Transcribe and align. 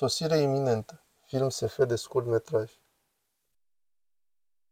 Sosire 0.00 0.36
iminentă. 0.36 1.02
Film 1.26 1.48
SF 1.48 1.84
de 1.84 1.96
scurt 1.96 2.26
metraj. 2.26 2.80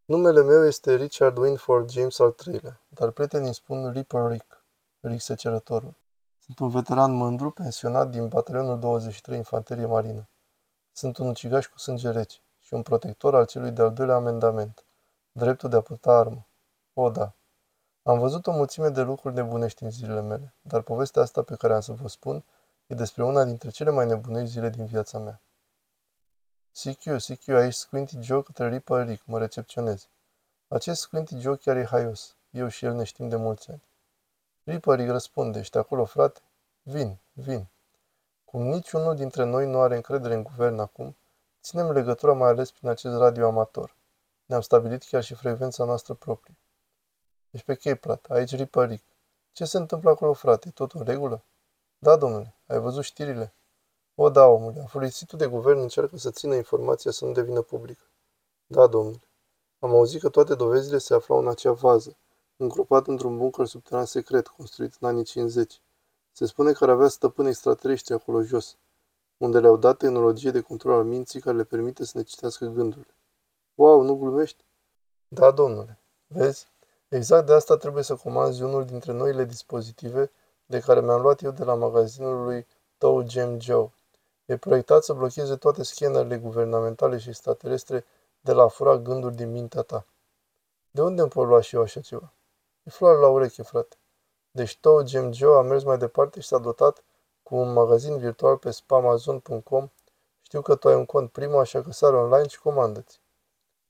Numele 0.05 0.43
meu 0.43 0.65
este 0.65 0.95
Richard 0.95 1.37
Winford 1.37 1.91
James 1.91 2.19
al 2.19 2.31
treilea, 2.31 2.81
dar 2.89 3.11
prietenii 3.11 3.55
spun 3.55 3.91
Ripper 3.91 4.27
Rick, 4.27 4.65
Rick 5.01 5.21
Secerătorul. 5.21 5.95
Sunt 6.39 6.59
un 6.59 6.69
veteran 6.69 7.13
mândru, 7.13 7.51
pensionat 7.51 8.11
din 8.11 8.29
batalionul 8.29 8.79
23 8.79 9.37
Infanterie 9.37 9.87
Marină. 9.87 10.29
Sunt 10.93 11.17
un 11.17 11.29
ucigaș 11.29 11.67
cu 11.67 11.79
sânge 11.79 12.11
rece 12.11 12.39
și 12.59 12.75
un 12.75 12.83
protector 12.83 13.35
al 13.35 13.47
celui 13.47 13.71
de-al 13.71 13.93
doilea 13.93 14.17
amendament, 14.17 14.85
dreptul 15.33 15.69
de 15.69 15.77
a 15.77 15.81
purta 15.81 16.13
armă. 16.13 16.47
O, 16.95 17.11
da. 17.11 17.33
Am 18.03 18.19
văzut 18.19 18.47
o 18.47 18.53
mulțime 18.53 18.89
de 18.89 19.03
lucruri 19.03 19.35
nebunești 19.35 19.83
în 19.83 19.91
zilele 19.91 20.21
mele, 20.21 20.55
dar 20.61 20.81
povestea 20.81 21.23
asta 21.23 21.43
pe 21.43 21.57
care 21.57 21.75
am 21.75 21.81
să 21.81 21.93
vă 21.93 22.09
spun 22.09 22.45
e 22.89 22.95
despre 22.95 23.25
una 23.25 23.45
dintre 23.45 23.71
cele 23.71 23.91
mai 23.91 24.07
nebunești 24.07 24.51
zile 24.51 24.69
din 24.69 24.87
viața 24.87 25.19
mea. 25.19 25.41
CQ, 26.73 27.17
CQ, 27.17 27.49
aici 27.49 27.75
Squinty 27.75 28.23
Joe 28.23 28.43
către 28.43 28.69
Ripper 28.69 29.07
Rick, 29.07 29.27
mă 29.27 29.39
recepționez. 29.39 30.09
Acest 30.69 31.01
Squinty 31.01 31.41
Joe 31.41 31.57
chiar 31.57 31.77
e 31.77 31.85
haios. 31.85 32.37
Eu 32.51 32.69
și 32.69 32.85
el 32.85 32.95
ne 32.95 33.05
știm 33.05 33.29
de 33.29 33.37
mulți 33.37 33.71
ani. 33.71 33.83
Ripper 34.65 34.99
Rick 34.99 35.11
răspunde, 35.11 35.59
ești 35.59 35.77
acolo, 35.77 36.05
frate? 36.05 36.41
Vin, 36.83 37.19
vin. 37.33 37.69
Cum 38.45 38.63
niciunul 38.63 39.17
dintre 39.17 39.45
noi 39.45 39.67
nu 39.67 39.81
are 39.81 39.97
încredere 39.97 40.35
în 40.35 40.43
guvern 40.43 40.79
acum, 40.79 41.17
ținem 41.63 41.91
legătura 41.91 42.33
mai 42.33 42.49
ales 42.49 42.71
prin 42.71 42.89
acest 42.89 43.17
radio 43.17 43.47
amator. 43.47 43.97
Ne-am 44.45 44.61
stabilit 44.61 45.05
chiar 45.05 45.23
și 45.23 45.35
frecvența 45.35 45.85
noastră 45.85 46.15
proprie. 46.15 46.57
Ești 47.51 47.67
pe 47.67 47.75
chei, 47.75 47.95
plat, 47.95 48.25
aici 48.29 48.55
Ripper 48.55 48.89
Rick. 48.89 49.05
Ce 49.53 49.65
se 49.65 49.77
întâmplă 49.77 50.11
acolo, 50.11 50.33
frate? 50.33 50.71
Tot 50.71 50.93
în 50.93 51.05
regulă? 51.05 51.45
Da, 51.99 52.17
domnule, 52.17 52.55
ai 52.69 52.79
văzut 52.79 53.03
știrile? 53.03 53.55
O, 54.15 54.31
da, 54.31 54.47
omule, 54.47 54.81
afurisitul 54.81 55.39
de 55.39 55.47
guvern 55.47 55.79
încearcă 55.79 56.17
să 56.17 56.31
țină 56.31 56.55
informația 56.55 57.11
să 57.11 57.25
nu 57.25 57.33
devină 57.33 57.63
publică. 57.63 58.05
Da, 58.67 58.87
domnule. 58.87 59.29
Am 59.79 59.91
auzit 59.91 60.21
că 60.21 60.29
toate 60.29 60.55
dovezile 60.55 60.99
se 60.99 61.15
aflau 61.15 61.39
în 61.39 61.49
acea 61.49 61.73
vază, 61.73 62.17
îngropat 62.57 63.07
într-un 63.07 63.39
bunker 63.39 63.67
subteran 63.67 64.05
secret, 64.05 64.47
construit 64.47 64.95
în 65.01 65.09
anii 65.09 65.25
50. 65.25 65.81
Se 66.33 66.47
spune 66.47 66.73
că 66.73 66.85
ar 66.85 66.91
avea 66.91 67.09
stăpâni 67.09 67.49
extraterestri 67.49 68.15
acolo 68.15 68.43
jos, 68.43 68.77
unde 69.37 69.61
le-au 69.61 69.77
dat 69.77 69.97
tehnologie 69.97 70.51
de 70.51 70.61
control 70.61 70.95
al 70.95 71.05
minții 71.05 71.41
care 71.41 71.57
le 71.57 71.65
permite 71.65 72.05
să 72.05 72.19
ne 72.19 72.23
citească 72.23 72.67
gândurile. 72.67 73.15
Wow, 73.75 74.03
nu 74.03 74.17
glumești? 74.17 74.65
Da, 75.29 75.51
domnule. 75.51 75.99
Vezi? 76.27 76.67
Exact 77.09 77.47
de 77.47 77.53
asta 77.53 77.77
trebuie 77.77 78.03
să 78.03 78.15
comanzi 78.15 78.63
unul 78.63 78.85
dintre 78.85 79.13
noile 79.13 79.45
dispozitive 79.45 80.31
de 80.69 80.81
care 80.81 81.01
mi-am 81.01 81.21
luat 81.21 81.43
eu 81.43 81.51
de 81.51 81.65
la 81.65 81.75
magazinul 81.75 82.45
lui 82.45 82.67
Toe 82.99 83.25
Jam 83.27 83.61
Joe. 83.61 83.91
E 84.45 84.57
proiectat 84.57 85.05
să 85.05 85.13
blocheze 85.13 85.57
toate 85.57 85.83
scanerele 85.83 86.39
guvernamentale 86.39 87.19
și 87.19 87.29
extraterestre 87.29 88.05
de 88.41 88.53
la 88.53 88.63
a 88.63 88.69
fura 88.69 88.97
gânduri 88.97 89.35
din 89.35 89.51
mintea 89.51 89.83
ta. 89.83 90.07
De 90.91 91.03
unde 91.03 91.21
îmi 91.21 91.31
pot 91.31 91.47
lua 91.47 91.61
și 91.61 91.75
eu 91.75 91.83
așa 91.83 92.01
ceva? 92.01 92.33
E 92.83 92.91
floare 92.91 93.19
la 93.19 93.29
ureche, 93.29 93.63
frate. 93.63 93.97
Deci 94.51 94.79
Toe 94.81 95.05
Jam 95.07 95.33
Joe 95.33 95.57
a 95.57 95.63
mers 95.63 95.85
mai 95.85 95.99
departe 95.99 96.41
și 96.41 96.49
s-a 96.49 96.59
dotat 96.59 97.05
cu 97.43 97.57
un 97.57 97.73
magazin 97.73 98.19
virtual 98.19 98.57
pe 98.57 98.71
spamazon.com. 98.71 99.91
Știu 100.43 100.63
că 100.63 100.75
tu 100.75 100.89
ai 100.89 100.95
un 100.95 101.07
cont 101.07 101.31
primul, 101.31 101.61
așa 101.61 101.83
că 101.83 101.93
sar 101.93 102.13
online 102.13 102.49
și 102.49 102.61
comandă-ți. 102.61 103.21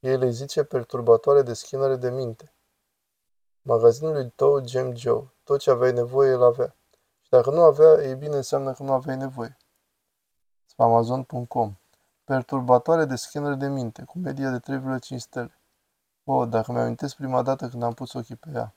Ei 0.01 0.17
le 0.17 0.31
zice 0.31 0.65
perturbatoare 0.65 1.43
de 1.43 1.53
scanere 1.53 1.97
de 1.97 2.11
minte. 2.11 2.53
Magazinul 3.63 4.13
lui 4.13 4.31
tău, 4.31 4.61
Gem 4.61 4.97
Joe. 4.97 5.33
Tot 5.49 5.61
ce 5.61 5.71
aveai 5.71 5.93
nevoie, 5.93 6.31
el 6.31 6.43
avea. 6.43 6.75
Și 7.21 7.31
dacă 7.31 7.51
nu 7.51 7.61
avea, 7.61 8.03
ei 8.03 8.15
bine 8.15 8.37
înseamnă 8.37 8.73
că 8.73 8.83
nu 8.83 8.93
aveai 8.93 9.17
nevoie. 9.17 9.57
Amazon.com 10.77 11.77
Perturbatoare 12.25 13.05
de 13.05 13.17
scanner 13.17 13.55
de 13.55 13.69
minte, 13.69 14.05
cu 14.05 14.19
media 14.19 14.51
de 14.51 14.79
3,5 15.15 15.17
stele. 15.17 15.61
O, 16.25 16.47
dacă 16.47 16.73
mi-amintesc 16.73 17.17
prima 17.17 17.43
dată 17.43 17.69
când 17.69 17.83
am 17.83 17.95
pus 17.95 18.13
ochii 18.13 18.37
pe 18.37 18.51
ea. 18.55 18.75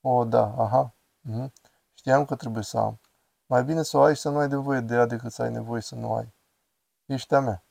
O, 0.00 0.24
da, 0.24 0.54
aha. 0.58 0.94
Mm-hmm. 1.30 1.52
Știam 1.94 2.24
că 2.24 2.36
trebuie 2.36 2.62
să 2.62 2.78
am. 2.78 3.00
Mai 3.46 3.64
bine 3.64 3.82
să 3.82 3.96
o 3.96 4.02
ai 4.02 4.14
și 4.14 4.20
să 4.20 4.28
nu 4.28 4.38
ai 4.38 4.48
nevoie 4.48 4.80
de 4.80 4.94
ea 4.94 5.06
decât 5.06 5.32
să 5.32 5.42
ai 5.42 5.50
nevoie 5.50 5.80
să 5.80 5.94
nu 5.94 6.14
ai. 6.14 6.34
Ești 7.06 7.34
a 7.34 7.40
mea. 7.40 7.64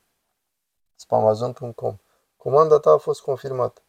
Spamazon.com 0.94 1.96
Comanda 2.36 2.78
ta 2.78 2.90
a 2.90 2.98
fost 2.98 3.20
confirmată. 3.20 3.82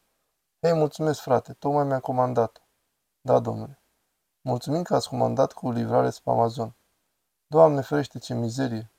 Hei, 0.61 0.73
mulțumesc, 0.73 1.19
frate, 1.19 1.53
tocmai 1.53 1.85
mi-a 1.85 1.99
comandat 1.99 2.61
Da, 3.21 3.39
domnule. 3.39 3.82
Mulțumim 4.45 4.83
că 4.83 4.95
ați 4.95 5.09
comandat 5.09 5.53
cu 5.53 5.71
livrare 5.71 6.09
spre 6.09 6.31
Amazon. 6.31 6.75
Doamne 7.47 7.81
ferește, 7.81 8.19
ce 8.19 8.33
mizerie! 8.33 8.91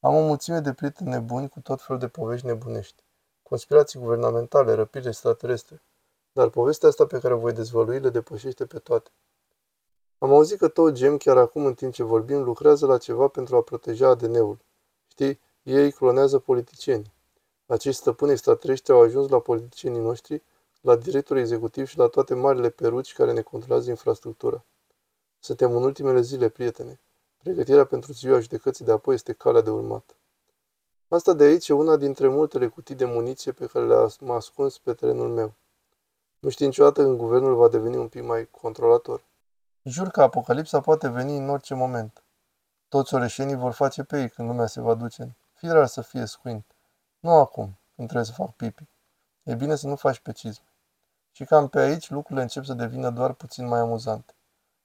Am 0.00 0.14
o 0.14 0.26
mulțime 0.26 0.60
de 0.60 0.72
prieteni 0.72 1.10
nebuni 1.10 1.48
cu 1.48 1.60
tot 1.60 1.82
felul 1.82 2.00
de 2.00 2.08
povești 2.08 2.46
nebunești. 2.46 3.02
Conspirații 3.42 3.98
guvernamentale, 3.98 4.72
răpiri 4.72 5.06
extraterestre. 5.06 5.82
Dar 6.32 6.48
povestea 6.48 6.88
asta 6.88 7.06
pe 7.06 7.18
care 7.18 7.34
o 7.34 7.38
voi 7.38 7.52
dezvălui 7.52 8.00
le 8.00 8.10
depășește 8.10 8.66
pe 8.66 8.78
toate. 8.78 9.10
Am 10.18 10.32
auzit 10.32 10.58
că 10.58 10.68
tot 10.68 10.92
Gem, 10.92 11.16
chiar 11.16 11.36
acum 11.36 11.64
în 11.64 11.74
timp 11.74 11.92
ce 11.92 12.02
vorbim, 12.02 12.42
lucrează 12.42 12.86
la 12.86 12.98
ceva 12.98 13.28
pentru 13.28 13.56
a 13.56 13.62
proteja 13.62 14.08
ADN-ul. 14.08 14.58
Știi, 15.06 15.40
ei 15.62 15.92
clonează 15.92 16.38
politicieni. 16.38 17.12
Acești 17.66 18.00
stăpâni 18.00 18.32
extraterestri 18.32 18.92
au 18.92 19.02
ajuns 19.02 19.28
la 19.28 19.40
politicienii 19.40 20.00
noștri 20.00 20.42
la 20.84 20.96
directorul 20.96 21.42
executiv 21.42 21.86
și 21.86 21.98
la 21.98 22.06
toate 22.06 22.34
marile 22.34 22.70
peruci 22.70 23.12
care 23.12 23.32
ne 23.32 23.40
controlează 23.40 23.90
infrastructura. 23.90 24.64
Suntem 25.38 25.76
în 25.76 25.82
ultimele 25.82 26.20
zile, 26.20 26.48
prietene. 26.48 27.00
Pregătirea 27.42 27.84
pentru 27.84 28.12
ziua 28.12 28.40
judecății 28.40 28.84
de 28.84 28.92
apoi 28.92 29.14
este 29.14 29.32
calea 29.32 29.60
de 29.60 29.70
urmat. 29.70 30.16
Asta 31.08 31.32
de 31.32 31.44
aici 31.44 31.68
e 31.68 31.72
una 31.72 31.96
dintre 31.96 32.28
multele 32.28 32.66
cutii 32.66 32.94
de 32.94 33.04
muniție 33.04 33.52
pe 33.52 33.66
care 33.66 33.86
le-am 33.86 34.30
ascuns 34.30 34.78
pe 34.78 34.92
terenul 34.94 35.28
meu. 35.28 35.54
Nu 36.38 36.48
știi 36.48 36.66
niciodată 36.66 37.02
când 37.02 37.18
guvernul 37.18 37.54
va 37.54 37.68
deveni 37.68 37.96
un 37.96 38.08
pic 38.08 38.22
mai 38.22 38.48
controlator. 38.50 39.24
Jur 39.82 40.08
că 40.08 40.22
apocalipsa 40.22 40.80
poate 40.80 41.08
veni 41.08 41.36
în 41.36 41.48
orice 41.48 41.74
moment. 41.74 42.22
Toți 42.88 43.14
orășenii 43.14 43.56
vor 43.56 43.72
face 43.72 44.02
pe 44.02 44.20
ei 44.20 44.28
când 44.28 44.48
lumea 44.48 44.66
se 44.66 44.80
va 44.80 44.94
duce. 44.94 45.36
Fie 45.54 45.84
să 45.86 46.00
fie 46.00 46.24
squint. 46.24 46.64
Nu 47.18 47.30
acum, 47.30 47.78
când 47.94 48.08
trebuie 48.08 48.28
să 48.28 48.32
fac 48.36 48.56
pipi. 48.56 48.88
E 49.42 49.54
bine 49.54 49.76
să 49.76 49.86
nu 49.86 49.96
faci 49.96 50.18
pe 50.18 50.32
cizme. 50.32 50.64
Și 51.36 51.44
cam 51.44 51.68
pe 51.68 51.80
aici 51.80 52.10
lucrurile 52.10 52.42
încep 52.42 52.64
să 52.64 52.74
devină 52.74 53.10
doar 53.10 53.32
puțin 53.32 53.66
mai 53.66 53.80
amuzante. 53.80 54.34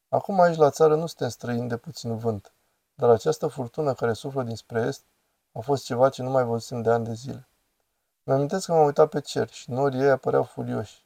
Acum 0.08 0.40
aici 0.40 0.58
la 0.58 0.70
țară 0.70 0.96
nu 0.96 1.06
suntem 1.06 1.30
străini 1.30 1.68
de 1.68 1.78
puțin 1.78 2.18
vânt, 2.18 2.54
dar 2.94 3.10
această 3.10 3.48
furtună 3.48 3.94
care 3.94 4.14
suflă 4.14 4.44
dinspre 4.44 4.82
est 4.82 5.04
a 5.52 5.60
fost 5.60 5.84
ceva 5.84 6.10
ce 6.10 6.22
nu 6.22 6.30
mai 6.30 6.44
văzusem 6.44 6.82
de 6.82 6.90
ani 6.90 7.06
de 7.06 7.14
zile. 7.14 7.48
Mă 8.24 8.34
amintesc 8.34 8.66
că 8.66 8.72
m-am 8.72 8.86
uitat 8.86 9.10
pe 9.10 9.20
cer 9.20 9.50
și 9.50 9.72
norii 9.72 10.00
ei 10.00 10.10
apăreau 10.10 10.44
furioși. 10.44 11.06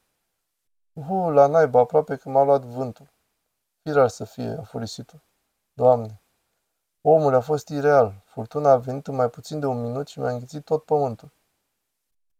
Uhu, 0.94 1.30
la 1.30 1.48
naiba, 1.48 1.80
aproape 1.80 2.16
că 2.16 2.30
m-a 2.30 2.44
luat 2.44 2.62
vântul. 2.62 3.10
Firar 3.82 4.08
să 4.08 4.24
fie, 4.24 4.58
a 4.60 4.64
furisitul. 4.64 5.22
Doamne! 5.74 6.22
Omul 7.02 7.36
a 7.36 7.40
fost 7.40 7.68
ireal. 7.68 8.22
Furtuna 8.26 8.72
a 8.72 8.78
venit 8.78 9.08
în 9.08 9.16
mai 9.16 9.30
puțin 9.30 9.60
de 9.60 9.66
un 9.66 9.82
minut 9.82 10.08
și 10.08 10.20
mi-a 10.20 10.30
înghițit 10.30 10.66
tot 10.66 10.84
pământul. 10.84 11.32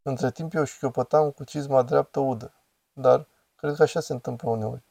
Între 0.02 0.32
timp 0.32 0.54
eu 0.54 0.64
șchiopătam 0.64 1.32
cu 1.32 1.44
cizma 1.44 1.84
dreaptă 1.84 2.20
udă 2.20 2.54
dar 2.94 3.28
cred 3.56 3.76
că 3.76 3.84
așa 3.84 4.00
se 4.00 4.14
întâmplă 4.14 4.50
uneori. 4.50 4.84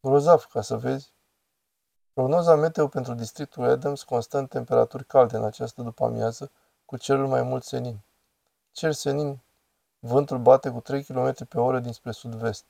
Grozav, 0.00 0.44
ca 0.44 0.60
să 0.60 0.76
vezi. 0.76 1.12
Prognoza 2.12 2.54
meteo 2.54 2.88
pentru 2.88 3.14
districtul 3.14 3.64
Adams 3.64 4.02
constă 4.02 4.38
în 4.38 4.46
temperaturi 4.46 5.04
calde 5.04 5.36
în 5.36 5.44
această 5.44 5.82
după-amiază, 5.82 6.50
cu 6.84 6.96
cerul 6.96 7.26
mai 7.26 7.42
mult 7.42 7.64
senin. 7.64 8.00
Cer 8.72 8.92
senin, 8.92 9.38
vântul 9.98 10.38
bate 10.38 10.70
cu 10.70 10.80
3 10.80 11.04
km 11.04 11.46
pe 11.46 11.60
oră 11.60 11.80
dinspre 11.80 12.10
sud-vest. 12.10 12.64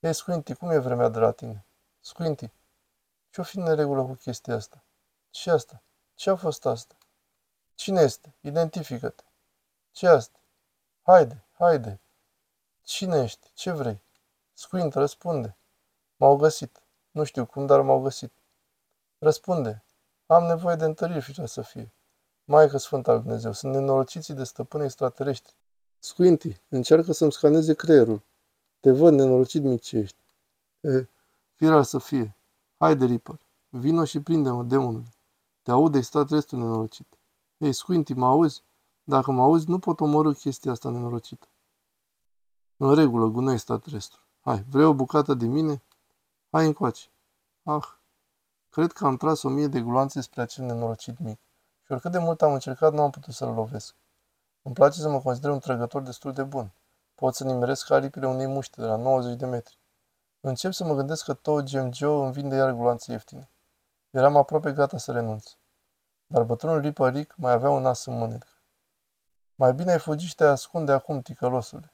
Ei, 0.00 0.12
Squinty, 0.12 0.54
cum 0.54 0.70
e 0.70 0.78
vremea 0.78 1.08
de 1.08 1.18
la 1.18 1.30
tine? 1.30 1.64
Squinty, 2.00 2.50
ce-o 3.30 3.42
fi 3.42 3.58
în 3.58 3.74
regulă 3.74 4.02
cu 4.02 4.12
chestia 4.12 4.54
asta? 4.54 4.82
ce 5.34 5.50
asta? 5.50 5.82
Ce 6.14 6.30
a 6.30 6.36
fost 6.36 6.66
asta? 6.66 6.94
Cine 7.74 8.00
este? 8.00 8.34
Identifică-te. 8.40 9.22
ce 9.92 10.08
asta? 10.08 10.38
Haide, 11.02 11.44
haide, 11.52 12.00
Cine 12.84 13.22
ești? 13.22 13.50
Ce 13.54 13.70
vrei? 13.70 14.02
Squint, 14.52 14.94
răspunde. 14.94 15.56
M-au 16.16 16.36
găsit. 16.36 16.82
Nu 17.10 17.24
știu 17.24 17.46
cum, 17.46 17.66
dar 17.66 17.80
m-au 17.80 18.00
găsit. 18.00 18.32
Răspunde. 19.18 19.84
Am 20.26 20.44
nevoie 20.44 20.76
de 20.76 20.84
întăriri, 20.84 21.20
firea 21.20 21.46
să 21.46 21.62
fie. 21.62 21.92
Maică 22.44 22.76
Sfântă 22.76 23.10
al 23.10 23.20
Dumnezeu, 23.20 23.52
sunt 23.52 23.72
nenorociții 23.72 24.34
de 24.34 24.44
stăpâni 24.44 24.84
extraterestri. 24.84 25.54
Squinty, 25.98 26.60
încearcă 26.68 27.12
să-mi 27.12 27.32
scaneze 27.32 27.74
creierul. 27.74 28.22
Te 28.80 28.90
văd 28.92 29.14
nenorocit 29.14 29.62
mic 29.62 29.80
ce 29.80 29.96
ești. 29.96 30.16
E, 30.80 31.08
firea 31.54 31.82
să 31.82 31.98
fie. 31.98 32.36
Haide, 32.76 33.04
Ripper, 33.04 33.38
vino 33.68 34.04
și 34.04 34.20
prinde-mă, 34.20 34.62
demonule. 34.62 35.14
Te 35.62 35.70
aude 35.70 35.98
extraterestru 35.98 36.56
nenorocit. 36.56 37.06
Ei, 37.56 37.72
Squinty, 37.72 38.12
mă 38.12 38.26
auzi? 38.26 38.62
Dacă 39.04 39.30
mă 39.30 39.42
auzi, 39.42 39.68
nu 39.68 39.78
pot 39.78 40.00
omorâ 40.00 40.32
chestia 40.32 40.70
asta 40.70 40.90
nenorocită. 40.90 41.46
În 42.76 42.94
regulă, 42.94 43.26
gunoi 43.26 43.52
extraterestru. 43.52 44.20
Hai, 44.40 44.64
vrei 44.68 44.84
o 44.84 44.94
bucată 44.94 45.34
de 45.34 45.46
mine? 45.46 45.82
Hai 46.50 46.66
încoace. 46.66 47.08
Ah, 47.62 47.84
cred 48.70 48.92
că 48.92 49.06
am 49.06 49.16
tras 49.16 49.42
o 49.42 49.48
mie 49.48 49.66
de 49.66 49.80
gloanțe 49.80 50.20
spre 50.20 50.42
acel 50.42 50.64
nenorocit 50.64 51.18
mic 51.18 51.38
Și 51.84 51.92
oricât 51.92 52.10
de 52.10 52.18
mult 52.18 52.42
am 52.42 52.52
încercat, 52.52 52.92
nu 52.92 53.02
am 53.02 53.10
putut 53.10 53.34
să-l 53.34 53.52
lovesc. 53.52 53.94
Îmi 54.62 54.74
place 54.74 55.00
să 55.00 55.08
mă 55.08 55.20
consider 55.20 55.50
un 55.50 55.58
trăgător 55.58 56.02
destul 56.02 56.32
de 56.32 56.42
bun. 56.42 56.72
Pot 57.14 57.34
să 57.34 57.44
nimeresc 57.44 57.90
aripile 57.90 58.26
unei 58.26 58.46
muște 58.46 58.80
de 58.80 58.86
la 58.86 58.96
90 58.96 59.36
de 59.38 59.46
metri. 59.46 59.78
Încep 60.40 60.72
să 60.72 60.84
mă 60.84 60.94
gândesc 60.94 61.24
că 61.24 61.34
tot 61.34 61.64
Gem 61.64 61.92
Joe 61.92 62.24
îmi 62.24 62.32
vinde 62.32 62.56
iar 62.56 62.72
gloanțe 62.72 63.12
ieftine. 63.12 63.50
Eram 64.10 64.36
aproape 64.36 64.72
gata 64.72 64.98
să 64.98 65.12
renunț. 65.12 65.50
Dar 66.26 66.42
bătrânul 66.42 66.80
Ripper 66.80 67.12
Rick 67.12 67.36
mai 67.36 67.52
avea 67.52 67.70
un 67.70 67.82
nas 67.82 68.06
în 68.06 68.18
mânecă. 68.18 68.48
Mai 69.54 69.74
bine 69.74 69.92
ai 69.92 69.98
fugi 69.98 70.26
și 70.26 70.34
te 70.34 70.44
ascunde 70.44 70.92
acum, 70.92 71.20
ticălosule. 71.20 71.93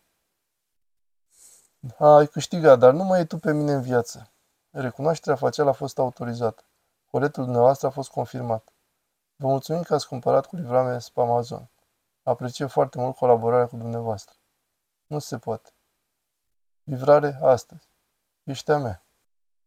Ai 1.98 2.26
câștigat, 2.26 2.78
dar 2.78 2.92
nu 2.92 3.04
mai 3.04 3.20
e 3.20 3.24
tu 3.24 3.38
pe 3.38 3.52
mine 3.52 3.72
în 3.72 3.82
viață. 3.82 4.30
Recunoașterea 4.70 5.36
facială 5.36 5.68
a 5.68 5.72
fost 5.72 5.98
autorizată. 5.98 6.62
Coletul 7.10 7.44
dumneavoastră 7.44 7.86
a 7.86 7.90
fost 7.90 8.10
confirmat. 8.10 8.72
Vă 9.36 9.46
mulțumim 9.46 9.82
că 9.82 9.94
ați 9.94 10.08
cumpărat 10.08 10.46
cu 10.46 10.56
livrame 10.56 10.96
pe 11.14 11.20
Amazon. 11.20 11.68
Apreciem 12.22 12.68
foarte 12.68 12.98
mult 12.98 13.16
colaborarea 13.16 13.66
cu 13.66 13.76
dumneavoastră. 13.76 14.34
Nu 15.06 15.18
se 15.18 15.38
poate. 15.38 15.70
Livrare 16.84 17.38
astăzi. 17.42 17.88
Ești 18.42 18.70
a 18.70 18.78
mea. 18.78 19.02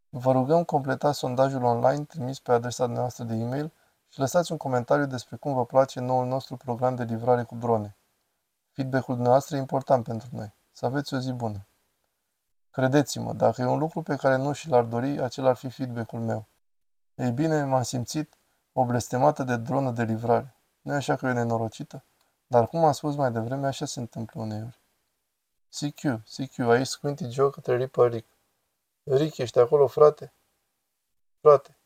Vă 0.09 0.31
rugăm 0.31 0.63
completați 0.63 1.17
sondajul 1.17 1.63
online 1.63 2.03
trimis 2.03 2.39
pe 2.39 2.51
adresa 2.51 2.85
noastră 2.85 3.23
de 3.23 3.35
e-mail 3.35 3.71
și 4.09 4.19
lăsați 4.19 4.51
un 4.51 4.57
comentariu 4.57 5.05
despre 5.05 5.35
cum 5.35 5.53
vă 5.53 5.65
place 5.65 5.99
noul 5.99 6.25
nostru 6.25 6.57
program 6.57 6.95
de 6.95 7.03
livrare 7.03 7.43
cu 7.43 7.55
drone. 7.55 7.97
Feedback-ul 8.71 9.13
dumneavoastră 9.13 9.55
e 9.55 9.59
important 9.59 10.03
pentru 10.03 10.27
noi. 10.31 10.53
Să 10.71 10.85
aveți 10.85 11.13
o 11.13 11.19
zi 11.19 11.31
bună! 11.31 11.67
Credeți-mă, 12.73 13.33
dacă 13.33 13.61
e 13.61 13.65
un 13.65 13.77
lucru 13.77 14.01
pe 14.01 14.15
care 14.15 14.35
nu 14.35 14.53
și 14.53 14.69
l-ar 14.69 14.83
dori, 14.83 15.19
acela 15.19 15.49
ar 15.49 15.55
fi 15.55 15.69
feedback-ul 15.69 16.19
meu. 16.19 16.47
Ei 17.15 17.31
bine, 17.31 17.63
m-am 17.63 17.83
simțit 17.83 18.37
o 18.71 18.85
blestemată 18.85 19.43
de 19.43 19.57
dronă 19.57 19.91
de 19.91 20.03
livrare. 20.03 20.55
Nu 20.81 20.93
e 20.93 20.95
așa 20.95 21.15
că 21.15 21.25
e 21.25 21.31
nenorocită? 21.31 22.03
Dar 22.47 22.67
cum 22.67 22.83
am 22.83 22.91
spus 22.91 23.15
mai 23.15 23.31
devreme, 23.31 23.67
așa 23.67 23.85
se 23.85 23.99
întâmplă 23.99 24.41
uneori. 24.41 24.81
CQ, 25.69 26.23
CQ, 26.23 26.59
aici 26.59 26.87
Squinty 26.87 27.29
Joe 27.29 27.49
către 27.49 27.77
Ripper 27.77 28.11
Rick. 28.11 28.27
Rick, 29.03 29.37
ești 29.37 29.59
acolo, 29.59 29.87
frate? 29.87 30.33
Frate, 31.39 31.77